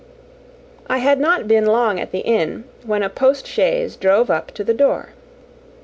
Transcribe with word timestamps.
I 0.87 0.97
had 0.97 1.19
not 1.19 1.47
been 1.47 1.67
long 1.67 1.99
at 1.99 2.09
the 2.09 2.21
inn 2.21 2.63
when 2.83 3.03
a 3.03 3.07
postchaise 3.07 3.95
drove 3.95 4.31
up 4.31 4.49
to 4.55 4.63
the 4.63 4.73
door. 4.73 5.09